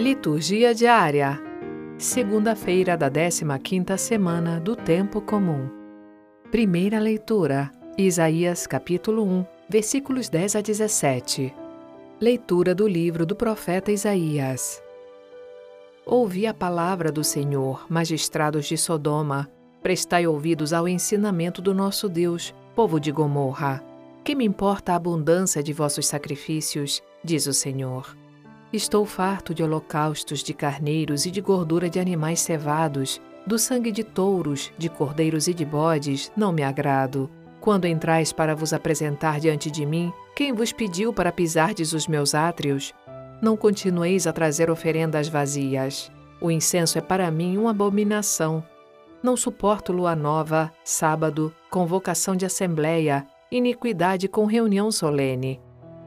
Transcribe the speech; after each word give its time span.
Liturgia 0.00 0.74
diária. 0.74 1.38
Segunda-feira 1.98 2.96
da 2.96 3.10
15ª 3.10 3.98
semana 3.98 4.58
do 4.58 4.74
tempo 4.74 5.20
comum. 5.20 5.68
Primeira 6.50 6.98
leitura: 6.98 7.70
Isaías 7.98 8.66
capítulo 8.66 9.22
1, 9.22 9.44
versículos 9.68 10.30
10 10.30 10.56
a 10.56 10.60
17. 10.62 11.54
Leitura 12.18 12.74
do 12.74 12.88
livro 12.88 13.26
do 13.26 13.36
profeta 13.36 13.92
Isaías. 13.92 14.82
Ouvi 16.06 16.46
a 16.46 16.54
palavra 16.54 17.12
do 17.12 17.22
Senhor, 17.22 17.84
magistrados 17.86 18.64
de 18.64 18.78
Sodoma, 18.78 19.50
prestai 19.82 20.26
ouvidos 20.26 20.72
ao 20.72 20.88
ensinamento 20.88 21.60
do 21.60 21.74
nosso 21.74 22.08
Deus, 22.08 22.54
povo 22.74 22.98
de 22.98 23.12
Gomorra. 23.12 23.84
Que 24.24 24.34
me 24.34 24.46
importa 24.46 24.94
a 24.94 24.96
abundância 24.96 25.62
de 25.62 25.74
vossos 25.74 26.06
sacrifícios, 26.06 27.02
diz 27.22 27.46
o 27.46 27.52
Senhor. 27.52 28.18
Estou 28.72 29.04
farto 29.04 29.52
de 29.52 29.64
holocaustos 29.64 30.44
de 30.44 30.54
carneiros 30.54 31.26
e 31.26 31.30
de 31.30 31.40
gordura 31.40 31.90
de 31.90 31.98
animais 31.98 32.38
cevados, 32.38 33.20
do 33.44 33.58
sangue 33.58 33.90
de 33.90 34.04
touros, 34.04 34.72
de 34.78 34.88
cordeiros 34.88 35.48
e 35.48 35.54
de 35.54 35.64
bodes, 35.64 36.30
não 36.36 36.52
me 36.52 36.62
agrado. 36.62 37.28
Quando 37.60 37.86
entrais 37.86 38.32
para 38.32 38.54
vos 38.54 38.72
apresentar 38.72 39.40
diante 39.40 39.72
de 39.72 39.84
mim, 39.84 40.12
quem 40.36 40.52
vos 40.52 40.72
pediu 40.72 41.12
para 41.12 41.32
pisardes 41.32 41.92
os 41.92 42.06
meus 42.06 42.32
átrios? 42.32 42.94
Não 43.42 43.56
continueis 43.56 44.28
a 44.28 44.32
trazer 44.32 44.70
oferendas 44.70 45.28
vazias. 45.28 46.10
O 46.40 46.48
incenso 46.48 46.96
é 46.96 47.00
para 47.00 47.28
mim 47.28 47.58
uma 47.58 47.70
abominação. 47.70 48.64
Não 49.20 49.36
suporto 49.36 49.92
lua 49.92 50.14
nova, 50.14 50.72
sábado, 50.84 51.52
convocação 51.68 52.36
de 52.36 52.46
assembleia, 52.46 53.26
iniquidade 53.50 54.28
com 54.28 54.46
reunião 54.46 54.92
solene. 54.92 55.60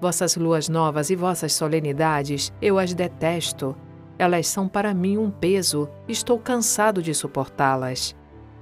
Vossas 0.00 0.36
luas 0.36 0.68
novas 0.68 1.10
e 1.10 1.16
vossas 1.16 1.52
solenidades, 1.52 2.52
eu 2.62 2.78
as 2.78 2.94
detesto. 2.94 3.74
Elas 4.16 4.46
são 4.46 4.68
para 4.68 4.94
mim 4.94 5.18
um 5.18 5.30
peso, 5.30 5.88
estou 6.08 6.38
cansado 6.38 7.02
de 7.02 7.12
suportá-las. 7.12 8.14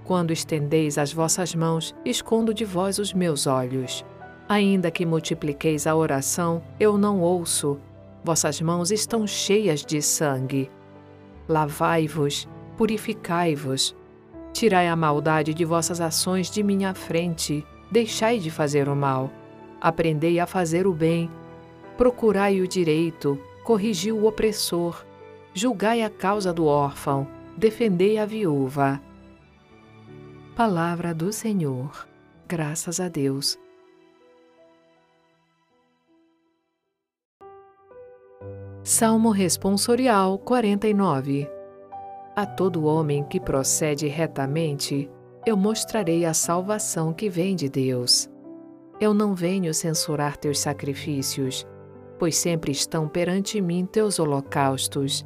Quando 0.05 0.33
estendeis 0.33 0.97
as 0.97 1.13
vossas 1.13 1.55
mãos, 1.55 1.95
escondo 2.05 2.55
de 2.55 2.65
vós 2.65 2.99
os 2.99 3.13
meus 3.13 3.47
olhos. 3.47 4.05
Ainda 4.49 4.91
que 4.91 5.05
multipliqueis 5.05 5.87
a 5.87 5.95
oração, 5.95 6.63
eu 6.79 6.97
não 6.97 7.21
ouço. 7.21 7.79
Vossas 8.25 8.61
mãos 8.61 8.91
estão 8.91 9.27
cheias 9.27 9.85
de 9.85 10.01
sangue. 10.01 10.71
Lavai-vos, 11.49 12.49
purificai-vos. 12.77 13.95
Tirai 14.53 14.89
a 14.89 14.97
maldade 14.97 15.53
de 15.53 15.65
vossas 15.65 16.01
ações 16.01 16.51
de 16.51 16.63
minha 16.63 16.95
frente, 16.95 17.67
deixai 17.91 18.39
de 18.39 18.51
fazer 18.51 18.89
o 18.89 18.97
mal. 18.97 19.31
Aprendei 19.81 20.41
a 20.41 20.47
fazer 20.47 20.87
o 20.87 20.93
bem, 20.93 21.31
procurai 21.97 22.61
o 22.61 22.69
direito, 22.69 23.39
corrigi 23.65 24.13
o 24.13 24.27
opressor, 24.27 25.05
julgai 25.53 26.03
a 26.03 26.11
causa 26.11 26.53
do 26.53 26.67
órfão, 26.67 27.27
defendei 27.57 28.19
a 28.19 28.27
viúva. 28.27 29.01
Palavra 30.55 31.15
do 31.15 31.33
Senhor. 31.33 32.09
Graças 32.49 33.01
a 33.01 33.09
Deus. 33.09 33.59
Salmo 38.83 39.31
Responsorial 39.31 40.39
49 40.39 41.51
A 42.37 42.47
todo 42.47 42.85
homem 42.85 43.25
que 43.25 43.41
procede 43.41 44.07
retamente, 44.07 45.11
eu 45.45 45.57
mostrarei 45.57 46.25
a 46.25 46.33
salvação 46.33 47.13
que 47.13 47.29
vem 47.29 47.57
de 47.57 47.69
Deus. 47.69 48.31
Eu 48.99 49.13
não 49.13 49.35
venho 49.35 49.75
censurar 49.75 50.39
teus 50.39 50.59
sacrifícios, 50.59 51.67
pois 52.19 52.35
sempre 52.35 52.73
estão 52.73 53.07
perante 53.07 53.61
mim 53.61 53.85
teus 53.85 54.19
holocaustos. 54.19 55.23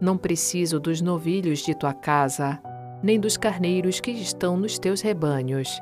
Não 0.00 0.18
preciso 0.18 0.80
dos 0.80 1.00
novilhos 1.00 1.60
de 1.60 1.78
tua 1.78 1.94
casa, 1.94 2.60
nem 3.04 3.20
dos 3.20 3.36
carneiros 3.36 4.00
que 4.00 4.10
estão 4.10 4.56
nos 4.56 4.80
teus 4.80 5.00
rebanhos. 5.00 5.80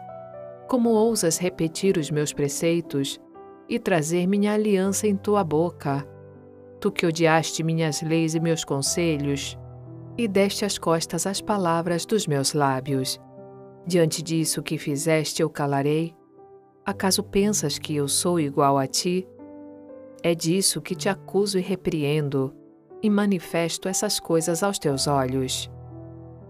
Como 0.68 0.90
ousas 0.90 1.38
repetir 1.38 1.96
os 1.96 2.10
meus 2.10 2.34
preceitos 2.34 3.18
e 3.66 3.78
trazer 3.78 4.26
minha 4.26 4.52
aliança 4.52 5.06
em 5.06 5.16
tua 5.16 5.42
boca? 5.42 6.06
Tu 6.80 6.92
que 6.92 7.06
odiaste 7.06 7.62
minhas 7.62 8.02
leis 8.02 8.34
e 8.34 8.40
meus 8.40 8.62
conselhos, 8.62 9.56
e 10.18 10.28
deste 10.28 10.66
as 10.66 10.76
costas 10.76 11.26
às 11.26 11.40
palavras 11.40 12.04
dos 12.04 12.26
meus 12.26 12.52
lábios. 12.52 13.18
Diante 13.86 14.22
disso 14.22 14.62
que 14.62 14.76
fizeste, 14.76 15.40
eu 15.40 15.48
calarei 15.48 16.14
Acaso 16.84 17.22
pensas 17.22 17.78
que 17.78 17.94
eu 17.94 18.08
sou 18.08 18.40
igual 18.40 18.76
a 18.76 18.88
ti? 18.88 19.26
É 20.20 20.34
disso 20.34 20.80
que 20.80 20.96
te 20.96 21.08
acuso 21.08 21.56
e 21.56 21.62
repreendo, 21.62 22.52
e 23.00 23.08
manifesto 23.08 23.88
essas 23.88 24.18
coisas 24.18 24.64
aos 24.64 24.80
teus 24.80 25.06
olhos. 25.06 25.70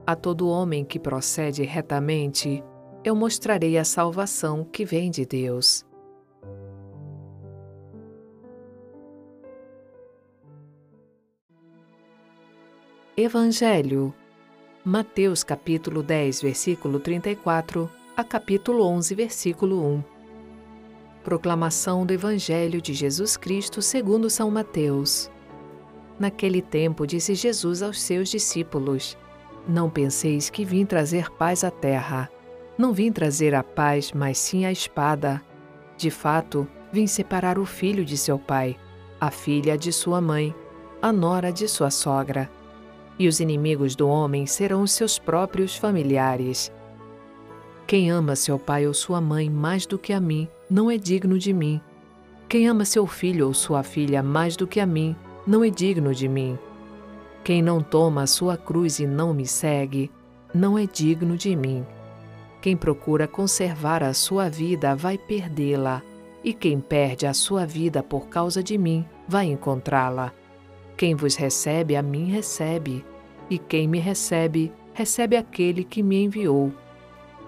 A 0.07 0.17
todo 0.17 0.49
homem 0.49 0.87
que 0.87 0.99
procede 0.99 1.63
retamente, 1.65 2.65
eu 3.05 3.15
mostrarei 3.15 3.77
a 3.77 3.85
salvação 3.85 4.65
que 4.65 4.87
vem 4.87 5.11
de 5.11 5.27
Deus. 5.27 5.85
Evangelho 13.15 14.15
Mateus 14.83 15.45
capítulo 15.45 16.03
10, 16.03 16.41
versículo 16.41 16.99
34 16.99 17.89
a 18.17 18.25
capítulo 18.25 18.85
11, 18.85 19.15
versículo 19.15 19.85
1 19.85 20.12
Proclamação 21.25 22.05
do 22.05 22.13
Evangelho 22.13 22.83
de 22.83 22.93
Jesus 22.93 23.37
Cristo 23.37 23.81
segundo 23.81 24.29
São 24.29 24.51
Mateus. 24.51 25.31
Naquele 26.19 26.61
tempo 26.61 27.07
disse 27.07 27.37
Jesus 27.37 27.81
aos 27.81 28.03
seus 28.03 28.29
discípulos: 28.29 29.17
Não 29.69 29.89
penseis 29.89 30.51
que 30.51 30.65
vim 30.65 30.85
trazer 30.85 31.31
paz 31.31 31.63
à 31.63 31.71
terra. 31.71 32.29
Não 32.77 32.93
vim 32.93 33.13
trazer 33.13 33.55
a 33.55 33.63
paz, 33.63 34.11
mas 34.13 34.37
sim 34.37 34.65
a 34.67 34.73
espada. 34.73 35.41
De 35.97 36.11
fato, 36.11 36.67
vim 36.93 37.07
separar 37.07 37.57
o 37.57 37.65
filho 37.65 38.05
de 38.05 38.17
seu 38.19 38.37
pai, 38.37 38.77
a 39.21 39.31
filha 39.31 39.79
de 39.79 39.93
sua 39.93 40.21
mãe, 40.21 40.53
a 41.01 41.13
nora 41.13 41.53
de 41.53 41.69
sua 41.69 41.91
sogra. 41.91 42.51
E 43.17 43.29
os 43.29 43.39
inimigos 43.39 43.95
do 43.95 44.09
homem 44.09 44.45
serão 44.45 44.83
os 44.83 44.91
seus 44.91 45.21
próprios 45.21 45.77
familiares. 45.77 46.73
Quem 47.87 48.11
ama 48.11 48.35
seu 48.35 48.59
pai 48.59 48.87
ou 48.87 48.95
sua 48.95 49.21
mãe 49.21 49.49
mais 49.51 49.87
do 49.87 49.99
que 49.99 50.13
a 50.13 50.21
mim, 50.21 50.49
não 50.73 50.91
é 50.91 50.97
digno 50.97 51.39
de 51.39 51.53
mim. 51.53 51.83
Quem 52.49 52.67
ama 52.67 52.87
seu 52.87 53.07
filho 53.07 53.47
ou 53.47 53.53
sua 53.53 53.83
filha 53.83 54.23
mais 54.23 54.57
do 54.57 54.67
que 54.67 54.81
a 54.81 54.87
mim, 54.87 55.15
não 55.47 55.63
é 55.63 55.69
digno 55.69 56.15
de 56.15 56.27
mim. 56.27 56.59
Quem 57.45 57.61
não 57.61 57.83
toma 57.83 58.23
a 58.23 58.27
sua 58.27 58.57
cruz 58.57 58.99
e 58.99 59.07
não 59.07 59.35
me 59.35 59.47
segue, 59.47 60.11
não 60.55 60.79
é 60.79 60.87
digno 60.87 61.37
de 61.37 61.55
mim. 61.55 61.85
Quem 62.63 62.75
procura 62.75 63.29
conservar 63.29 64.03
a 64.03 64.15
sua 64.15 64.49
vida 64.49 64.97
vai 64.97 65.19
perdê-la, 65.19 66.01
e 66.43 66.55
quem 66.55 66.81
perde 66.81 67.27
a 67.27 67.35
sua 67.35 67.67
vida 67.67 68.03
por 68.03 68.29
causa 68.29 68.63
de 68.63 68.79
mim 68.79 69.05
vai 69.29 69.51
encontrá-la. 69.51 70.33
Quem 70.97 71.15
vos 71.15 71.37
recebe, 71.37 71.97
a 71.97 72.03
mim 72.03 72.31
recebe, 72.31 73.05
e 73.51 73.59
quem 73.59 73.87
me 73.87 73.99
recebe, 73.99 74.73
recebe 74.95 75.37
aquele 75.37 75.85
que 75.85 76.03
me 76.03 76.25
enviou. 76.25 76.73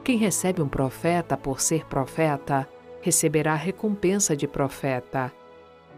Quem 0.05 0.19
recebe 0.19 0.61
um 0.61 0.69
profeta 0.69 1.39
por 1.39 1.62
ser 1.62 1.87
profeta, 1.87 2.69
receberá 3.04 3.54
recompensa 3.54 4.34
de 4.34 4.48
profeta. 4.48 5.31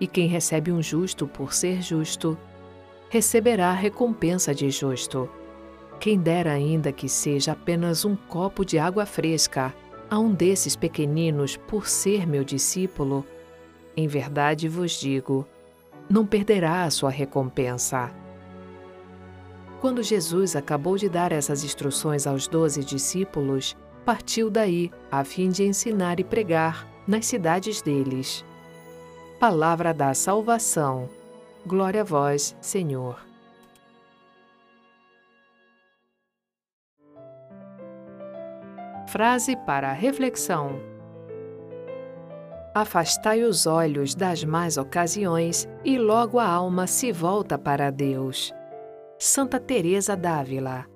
E 0.01 0.09
quem 0.09 0.27
recebe 0.27 0.73
um 0.73 0.83
justo 0.83 1.25
por 1.29 1.55
ser 1.55 1.81
justo, 1.81 2.37
receberá 3.09 3.73
recompensa 3.73 4.53
de 4.53 4.69
justo. 4.71 5.31
Quem 6.01 6.19
dera 6.19 6.51
ainda 6.51 6.91
que 6.91 7.09
seja 7.09 7.53
apenas 7.53 8.05
um 8.05 8.17
copo 8.17 8.65
de 8.65 8.77
água 8.77 9.07
fresca 9.07 9.73
a 10.11 10.19
um 10.19 10.35
desses 10.35 10.75
pequeninos 10.75 11.57
por 11.57 11.87
ser 11.87 12.27
meu 12.27 12.43
discípulo, 12.43 13.25
em 13.97 14.09
verdade 14.09 14.69
vos 14.69 14.99
digo, 14.99 15.47
não 16.11 16.27
perderá 16.27 16.83
a 16.83 16.91
sua 16.91 17.11
recompensa. 17.11 18.11
Quando 19.81 20.03
Jesus 20.03 20.57
acabou 20.57 20.97
de 20.97 21.09
dar 21.09 21.31
essas 21.31 21.63
instruções 21.63 22.27
aos 22.27 22.49
doze 22.49 22.85
discípulos, 22.85 23.77
partiu 24.05 24.51
daí 24.51 24.91
a 25.09 25.23
fim 25.23 25.51
de 25.51 25.63
ensinar 25.63 26.19
e 26.19 26.25
pregar 26.25 26.96
nas 27.07 27.27
cidades 27.27 27.81
deles. 27.81 28.45
Palavra 29.39 29.95
da 29.95 30.15
salvação. 30.15 31.09
Glória 31.67 32.01
a 32.01 32.05
vós, 32.05 32.57
Senhor. 32.61 33.21
Frase 39.07 39.57
para 39.57 39.91
a 39.91 39.93
reflexão. 39.93 40.81
Afastai 42.75 43.43
os 43.43 43.67
olhos 43.67 44.15
das 44.15 44.45
más 44.45 44.77
ocasiões 44.77 45.67
e 45.85 45.99
logo 45.99 46.39
a 46.39 46.47
alma 46.47 46.87
se 46.87 47.13
volta 47.13 47.57
para 47.57 47.91
Deus. 47.91 48.53
Santa 49.19 49.59
Teresa 49.59 50.15
d'Ávila 50.15 50.96